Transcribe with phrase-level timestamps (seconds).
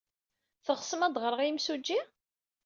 [0.65, 1.99] Teɣsem ad d-ɣreɣ i yimsujji?